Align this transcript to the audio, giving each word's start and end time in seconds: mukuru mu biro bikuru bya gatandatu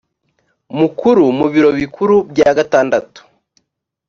mukuru 0.79 1.23
mu 1.37 1.45
biro 1.51 1.69
bikuru 1.79 2.15
bya 2.31 2.49
gatandatu 2.57 3.19